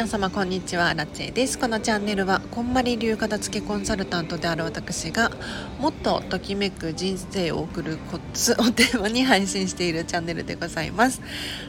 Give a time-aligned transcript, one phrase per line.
[0.00, 0.94] 皆様こんにちは。
[0.94, 1.58] ラチェです。
[1.58, 5.30] このチャンネルはこんまり流片付けコンサルタントである私が
[5.78, 11.20] もっとときめく人生を送るコツをテーマに配信しているチャンネルでございます。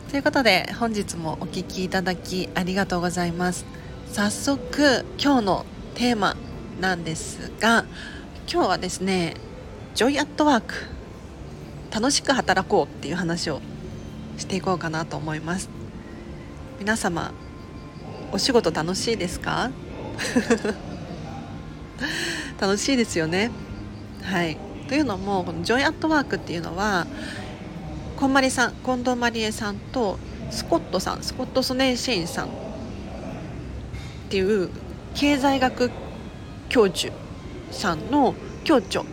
[0.09, 3.65] ということで本日もお聴きいただきありがとうございます。
[4.13, 6.37] 早速今日のテーマ
[6.79, 7.83] なんですが
[8.49, 9.33] 今日はですね
[9.93, 10.73] ジョイアットワーク。
[11.93, 13.59] 楽しく働こうっていう話を
[14.37, 15.69] していこうかなと思います。
[16.79, 17.33] 皆様
[18.31, 19.71] お仕事楽しいですか？
[22.59, 23.51] 楽しいですよね。
[24.23, 24.57] はい。
[24.87, 27.07] というのもこのジョイアットワークっていうのは
[28.17, 32.49] こんまりさん近藤まりえさんとスコットさんスコット・ソネンシェインさんっ
[34.29, 34.69] ていう
[35.15, 35.91] 経済学
[36.67, 37.13] 教授
[37.71, 38.35] さんの
[38.65, 39.03] 教著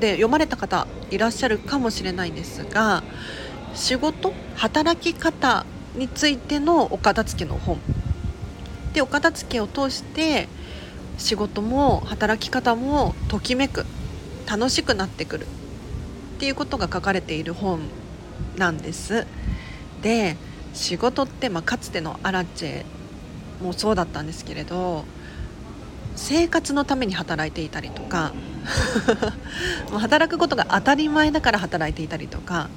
[0.00, 3.02] で読まれた方いらっしゃるかもしれないんですが
[3.74, 4.34] 仕事？
[4.54, 5.64] 働き方
[5.96, 7.78] についてのお片付けの本。
[8.92, 10.48] でお片付けを通して
[11.18, 13.84] 仕事も働き方もときめく
[14.46, 15.46] 楽しくなってくる。
[16.36, 17.80] っていうことが書かれている本
[18.56, 19.26] なんです。
[20.02, 20.36] で
[20.74, 22.84] 仕事って、まあ、かつてのアラチェ
[23.62, 25.04] もそうだったんですけれど
[26.14, 28.32] 生活のために働いていたりとか
[29.98, 32.68] 働くことが当たり前だから働いていたりとか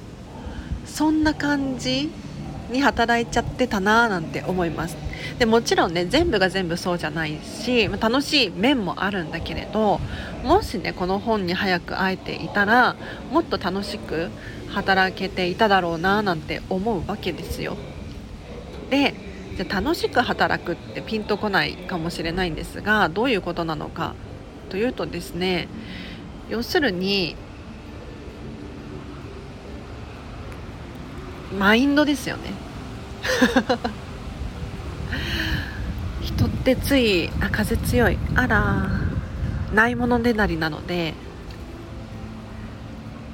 [0.86, 2.10] そんな感じ
[2.70, 4.96] に働いちゃってたなーなんて思います。
[5.38, 10.00] でもちろんね全部が全部そうじゃないし楽しい面もあるんだけれど
[10.44, 12.96] もしねこの本に早く会えていたら
[13.30, 14.30] もっと楽しく
[14.68, 17.76] 働けていただろうななんて思うわけですよ。
[18.90, 19.14] で
[19.56, 24.14] じゃ楽しく働くってピンとこないかもしれないんですがどういうことなのか
[24.68, 25.68] というとですね
[26.48, 27.36] 要するに
[31.58, 32.52] マインドですよね。
[36.22, 38.18] 人ってついあ風強い。
[38.34, 38.88] あら。
[39.74, 41.14] ないものねだりなので。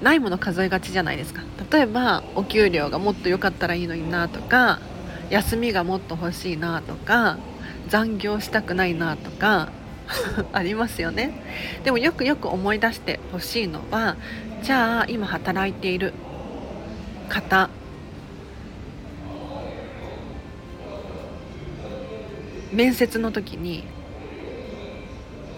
[0.03, 1.43] ないもの数えがちじゃないですか。
[1.71, 4.79] 例えばお給料がもっと良かったらいいのになとか
[5.31, 7.39] 休みがもっと欲しいなとか
[7.89, 9.71] 残業したくないなとか
[10.53, 11.33] ありますよね。
[11.85, 14.17] でもよくよく思い出してほしいのは
[14.63, 16.13] じゃあ今働いている
[17.29, 17.71] 方
[22.77, 23.85] 面接の時に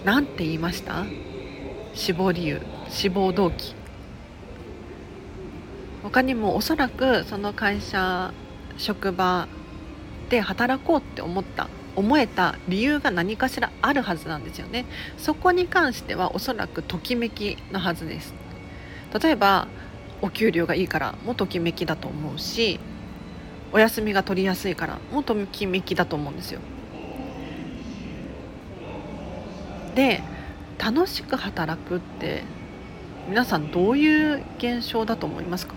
[0.05, 1.05] 何て言いました？
[1.93, 3.75] 死亡理由死亡動機。
[6.05, 8.33] 他にもおそらくその会社
[8.77, 9.49] 職場
[10.31, 14.85] で働こうって思った思えた理由が何かしらあるはずなんですよね。
[15.17, 18.33] そこに関してはおそらくときめきなはずです。
[19.21, 19.67] 例えば
[20.23, 22.79] お給料がいいからもときめきだと思うし
[23.73, 26.61] お休みが取りやすいからもときめきだと思うんですよ。
[29.99, 30.23] で
[30.79, 32.45] 楽しく働くって
[33.29, 35.75] 皆さんどういう現象だと思いますか？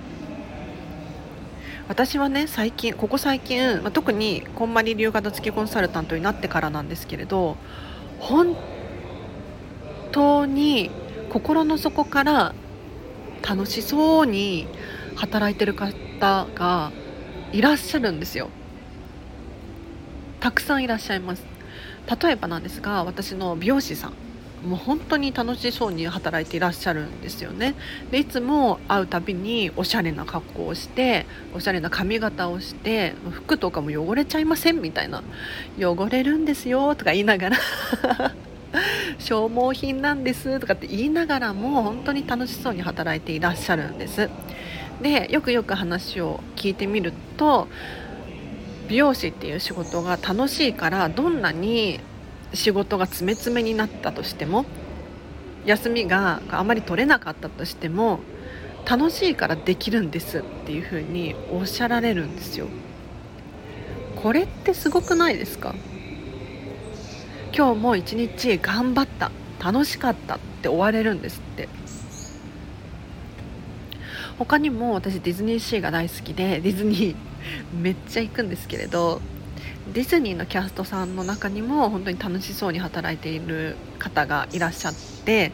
[1.87, 7.57] 私はね最近ここ最近、まあ、特にこんまり流型付きコンサルタントになってからなんですけれど
[8.19, 8.55] 本
[10.11, 10.91] 当に
[11.31, 12.53] 心の底から
[13.41, 14.67] 楽しそうに
[15.15, 16.91] 働いてる方が
[17.51, 18.49] いらっしゃるんですよ。
[20.39, 21.50] たくさんいらっしゃいます。
[22.07, 24.13] 例えばなんですが私の美容師さん
[24.65, 27.73] もう本当に楽しそうに働いていらっしゃるんですよね。
[28.11, 35.23] でいつも会うたびにおしゃれな格好をしておしゃれな髪型をして服とかも汚れちゃいませんみたいな。
[35.79, 37.57] 汚れるんですよとか言いながら
[39.17, 44.29] 消耗品なんですとかって言いながらも本当に楽しそうに働いていらっしゃるんです。
[45.01, 47.67] でよくよく話を聞いてみると
[48.87, 51.99] 美容師っていう仕事が楽しいからどんなに
[52.53, 54.65] 仕事が詰め詰めになったとしても
[55.65, 58.19] 休みがあまり取れなかったとしても
[58.85, 62.67] 楽しいからできるんですっていうふうにおっしゃられるんですよ。
[64.21, 65.73] これってすごくないですか？
[67.55, 69.31] 今日も一日頑張った
[69.63, 71.69] 楽しかったって終われるんですって。
[74.45, 77.15] 他にも私ディズニーシーが大好きでディズニー
[77.79, 79.21] めっちゃ行くんですけれど
[79.93, 84.93] ディズニーのキャストさんの中にも本当に楽しそうに働いている方がいらっしゃっ
[85.25, 85.51] て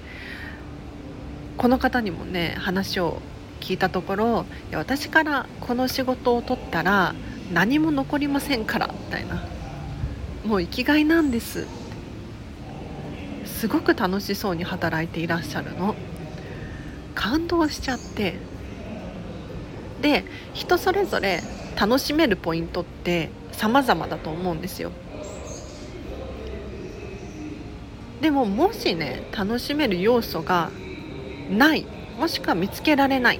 [1.58, 3.22] この方にもね話を
[3.60, 7.14] 聞いたところいや私からこの仕事を取ったら
[7.52, 9.44] 何も残りませんからみたいな。
[10.46, 11.68] もう生きがいなんです。
[13.46, 15.96] すごく楽しそうに働いていらっしゃるの。
[17.16, 18.36] 感動しちゃって。
[20.02, 20.24] で
[20.54, 21.42] 人それぞれ
[21.80, 24.92] 楽しめるポイントって様々だと思うんですよ。
[28.22, 30.72] でももしね楽しめる要素が
[31.52, 31.86] ない
[32.18, 33.40] もしくは見つけられない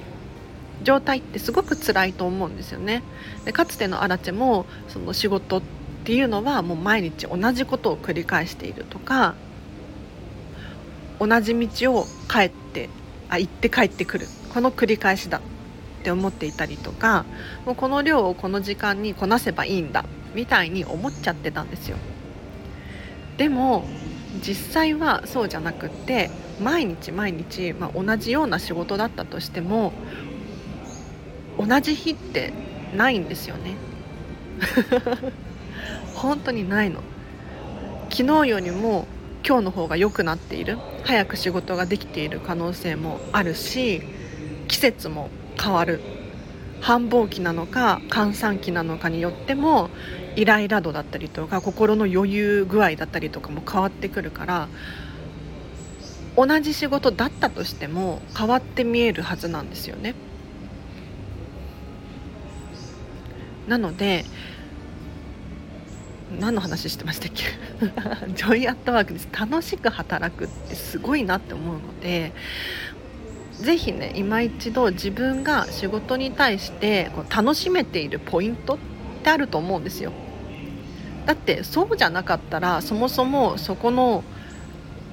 [0.84, 3.02] 状態ってすごく辛いと思うんですよね。
[3.44, 5.62] でかつてのアラチェもその仕事っ
[6.04, 9.34] ていうのはもう毎日同じことを繰り返しているとか
[11.18, 12.88] 同じ道を帰って
[13.28, 14.26] あ行って帰ってくる。
[14.54, 15.40] この繰り返しだ。
[16.08, 17.26] って思っていたりとか
[17.66, 21.98] もうこの量をこの時間にこなせばいいんだみたいに思っちゃってたんですよ。
[23.36, 23.84] でも
[24.42, 29.92] 実際はそうじゃなくって毎日毎日、まあ、同じような仕事だったとしても
[31.58, 32.52] 同じ日って
[32.96, 33.74] ないんですよね。
[36.14, 37.00] 本当にないの。
[38.10, 39.06] 昨日よりも
[39.46, 40.78] 今日の方が良くなっている。
[41.04, 44.02] 早く仕事ができている可能性もあるし
[44.68, 46.00] 季節も変わる。
[46.80, 49.90] 繁忙期なのか閑散期なのかによっても
[50.36, 54.68] イライラ度だったりとか心の余裕具合だったりとかも変わってくるから
[56.36, 60.14] 同じ仕事だったとしても変わって見えるはずなんですよね。
[63.66, 64.24] なので
[66.38, 67.42] 何の話してましたっけ？
[68.34, 69.28] ジョイアットワークです。
[69.32, 72.32] 楽しく働くってすごいなって思うので
[73.60, 78.78] ぜひね今一度自分が仕事に対してこう楽しめているポイントっ
[79.22, 80.12] てあると思うんですよ。
[81.26, 84.24] だってそうじゃなかったらそもそもそこの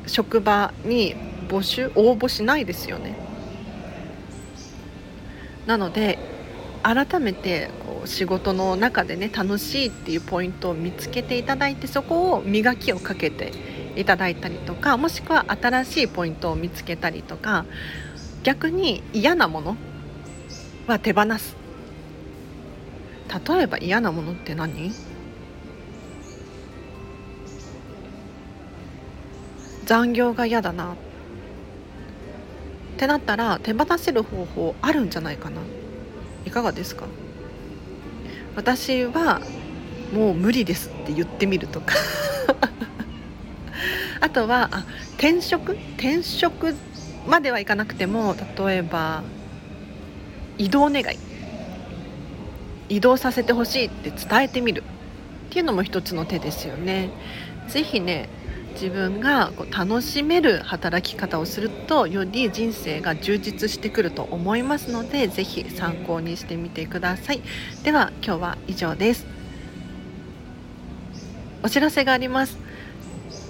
[0.08, 1.16] 職場に
[1.50, 3.18] 募集応募しないですよね。
[5.66, 6.20] なので
[6.84, 13.52] 改めてこう仕事の中でね楽しいっていうポイントを見つけていただいてそこを磨きをかけて
[13.96, 17.66] いただいたりとかもしくは新しいポイントを見つけたりとか
[18.46, 19.76] 逆に嫌なもの
[20.86, 21.56] は手放す。
[23.48, 24.92] 例えば嫌なものって何？
[29.86, 30.94] 残業が嫌だな。
[30.94, 30.96] っ
[32.98, 35.62] てなったら手放せる方法あるんじゃないかな。
[36.46, 37.08] いかがですか？
[38.56, 39.42] 私は
[40.14, 41.96] もう無理ですって言ってみるとか。
[44.22, 44.86] あとはあ
[45.18, 45.72] 転職？
[45.98, 46.76] 転職
[47.28, 49.24] まではいかなくても例えば
[50.58, 51.18] 移動願い。
[52.88, 54.84] 移動させてほしいって伝えてみる。
[55.50, 57.10] っていうのも一つの手ですよね。
[57.68, 58.30] ぜひね
[58.74, 67.42] 自分がこう楽しめる働き方をするとより人生が充実してくると思いますのでぜひ参考にしてみてください。
[67.84, 69.26] では今日は以上です。
[71.64, 72.65] お知らせがあります。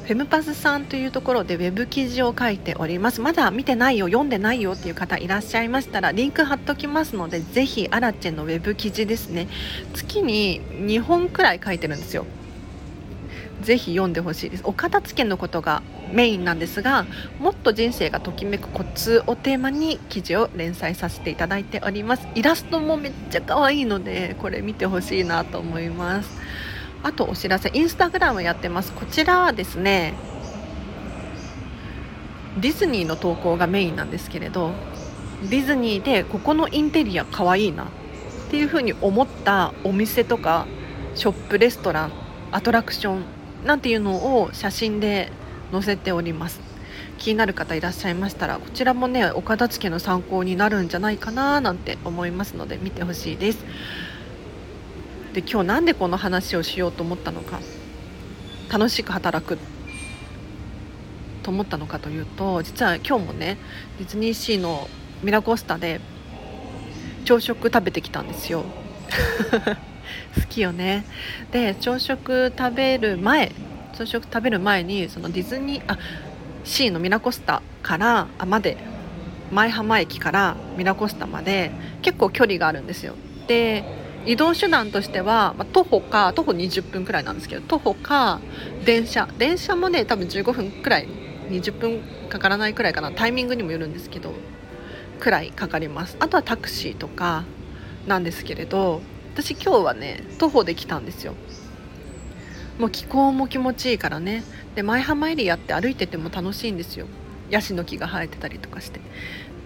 [0.06, 3.22] フェムパスさんというところでウェブ記事を書いております。
[3.22, 9.48] まだ見てないよ読んでないよっていう方いらっしゃいましたらリンク貼っときますのでぜひアラチェのウェブ記事ですね。
[9.96, 12.28] 月に2本くらい書いてるんですよ。
[13.64, 14.64] ぜひ読んでほしいです。
[14.64, 15.82] お片付けのことが
[16.12, 17.08] メインなんですが
[17.40, 22.28] もっと人生がときめくコツをテーマに記事を連載させていただいております。
[22.36, 26.30] イラストもめっちゃ可愛いのでこれ見てほしいなと思います。
[27.06, 28.92] あとお知らせインスタグラムやってます。
[28.92, 30.16] こちらはですね
[32.60, 34.72] ディズニーの投稿がメインなんですけれど
[35.48, 37.88] ディズニーでここのインテリア可愛いなっ
[38.50, 40.66] ていう風に思ったお店とか
[41.14, 42.12] ショップレストラン
[42.52, 43.24] アトラクション
[43.64, 45.32] なんていうのを写真で
[45.72, 46.60] 載せております。
[47.20, 53.64] 気になる方いらっしゃいましたらこちらもねお片付けの参考になるんじゃないかななんて思いますので見てほしいです。
[55.36, 57.60] で今日なんでこの話をしようと思ったのか
[58.72, 59.58] 楽しく働く
[61.44, 63.58] と思ったのかというと実は今日もね
[64.00, 64.88] ディズニーシーの
[65.24, 66.00] ミラコスタで
[67.26, 68.64] 朝食食べてきたんですよ。
[70.36, 71.04] 好きよね。
[71.52, 73.52] で朝食食べる前
[73.94, 75.98] 朝食食べる前にそのディズニーあ
[76.64, 78.78] シーのミラコスタからあまで
[79.52, 83.16] 舞浜駅からミラコスタまで結構距離があるんですよ。
[83.48, 88.42] で移動手段としては、まあ、徒歩か徒歩20分くらいなんですけど徒歩か
[88.84, 89.28] 電車。
[89.38, 91.08] 電車もね多分15分くらい
[91.50, 94.34] 20分かからないくらいかなタイミングにもよるんですけど
[95.20, 96.18] くらいかかります。
[96.20, 97.44] あとはタクシーとか
[98.08, 99.02] なんですけれど
[99.34, 101.36] 私今日はね徒歩で来たんですよ。
[102.80, 104.44] もう気候も気持ちいいからね。
[104.76, 107.06] で舞浜エリアって歩いてても楽しいんですよ。
[107.50, 109.00] ヤシの木が生えてたりとかして。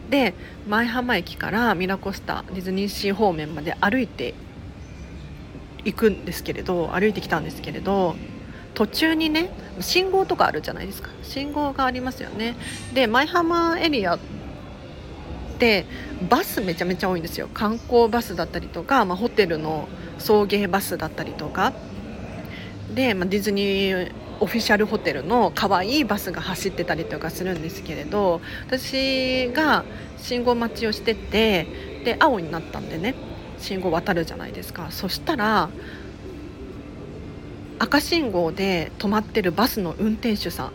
[0.10, 0.34] で
[0.68, 4.34] 舞浜駅からミラコスタディズニーシー方面まで歩いて
[5.86, 8.15] 行くんですけれど歩いてきたんですけれど
[8.74, 11.09] 途中にね信号とかあるじゃないですか。
[11.24, 12.55] 信号がありますよね。
[12.93, 14.19] で舞浜エリア
[15.57, 15.86] で
[16.29, 17.50] バスめちゃめちゃ多いんですよ。
[17.53, 21.74] 観光バスだったりとか、まあ、ホテルの送迎バスだったりとか。
[22.93, 29.83] で、まあ、ディズニーオフィシャルホテルの可愛いバスが走ってたりとかするんですけれど私が
[30.17, 31.67] 信号待ちをしてて
[32.05, 33.15] で青になったんでね。
[33.60, 34.88] 信号渡るじゃないですか。
[34.92, 35.70] そしたら
[37.80, 40.72] 赤信号で止まってるバスの運転手さん。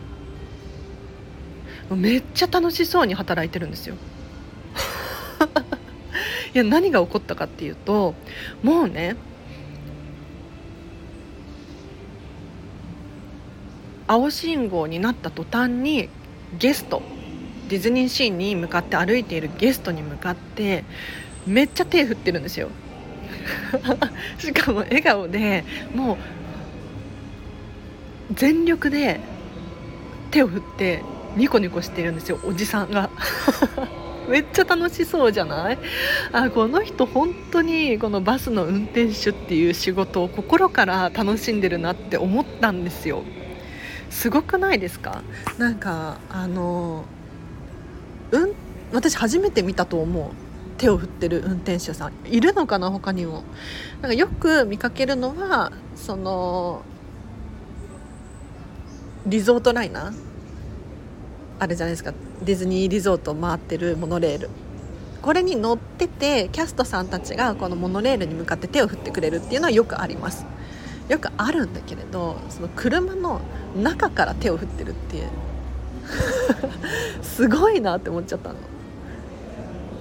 [1.95, 3.95] めっちゃ楽しそうに働いてるんですよ。
[6.53, 8.15] いや何が起こったかっていうと
[8.63, 9.15] もうね
[14.07, 16.09] 青信号になった途端に
[16.57, 17.01] ゲスト
[17.69, 20.83] ディズニーシーに向かって歩いているゲストに向かって
[21.45, 22.69] めっちゃ手振ってるんですよ。
[24.39, 26.17] しかも笑顔でもう
[28.33, 29.19] 全力で
[30.31, 31.03] 手を振って
[31.35, 33.09] ニコニコしてるんですよおじさんが。
[34.27, 35.77] めっちゃ楽しそうじゃない？
[36.31, 43.21] あこの人本当にこのバスの運転手っていう仕事を心から楽しんでるなって思ったんですよ。
[44.09, 45.21] すごくないですか？
[45.59, 47.05] なんかあの
[48.31, 48.53] うん？
[48.93, 50.44] 私初めて見たと思う。
[50.77, 53.43] 手を振ってる運転手さんいるのかな他にも。
[54.01, 56.81] なんかよく見かけるのはその
[59.25, 60.13] リゾートライナー？
[61.57, 62.13] あるじゃないですか。
[62.43, 64.49] ディズニーリゾートを回ってるモノレール。
[65.21, 70.45] これに乗っててキャストさんたちがこのモノレールに向かって手を振ってくれるっていうのはよくあります。
[71.07, 73.39] よくあるんだけれどその車の
[73.75, 75.29] 中から手を振ってるっていう。
[77.23, 78.55] すごいなって思っちゃったの。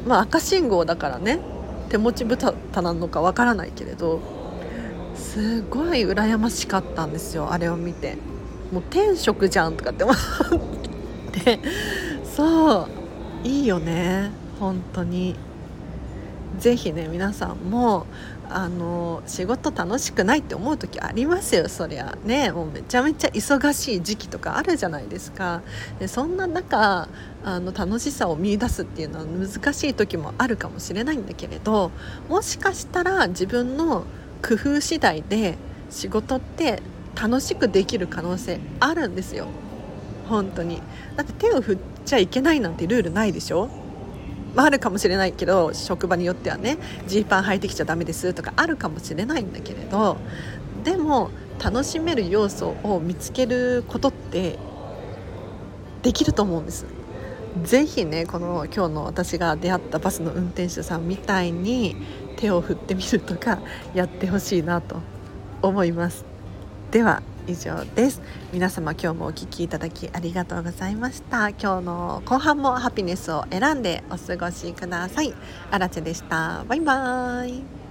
[0.06, 1.40] まあ赤信号だからね。
[1.88, 4.20] 手持ち豚なのかわからないけれど
[5.14, 8.16] すごい羨ましかったんですよあれを見て。
[8.73, 10.16] もう天職じゃんとかって思っ
[11.30, 11.61] て。
[12.25, 12.88] そう。
[13.44, 14.30] いいよね。
[14.58, 15.37] 本当に。
[16.58, 18.06] 是非ね皆さんも
[18.56, 21.68] あの仕事楽しくないって思う時ありますよ。
[21.68, 22.52] そりゃね。
[22.52, 25.62] もうめちゃめちゃ忙しい時期とかあるじゃないですか。
[25.99, 27.08] でそんな中
[27.44, 31.90] あの楽しさを見いだすっていうのは難しい時もあるかもしれないんだけれど
[32.28, 34.04] もしかしたら自分の
[34.40, 35.58] 工夫次第で
[35.90, 36.80] 仕事って
[37.20, 39.49] 楽しくできる可能性あるんですよ。
[40.28, 40.80] 本当に。
[41.16, 43.68] だって手を振っちゃいけないなんてルールないでしょ？
[44.62, 50.16] あ、あるかもしれないけど職場によってはねジーパン履いてきちゃダメですとかあるかもしれないんだけれど
[50.84, 51.30] でも
[51.62, 54.58] 楽しめる要素を見つけることって
[56.02, 56.87] できると思うんです。
[57.62, 61.94] ぜひねこの今日の私が出会ったバスの運転手さんみたいに
[62.37, 63.61] 手を振ってみるとか
[63.94, 65.00] やってほしいなと
[65.62, 66.25] 思います。
[66.90, 68.20] では以上です。
[68.52, 71.50] 皆様今日もお聴きいただきありがとうございました。
[71.50, 75.34] 今日の後半もハピネスを選んでお過ごしください。
[75.70, 76.64] あらでした。
[76.68, 77.84] バイバーイ。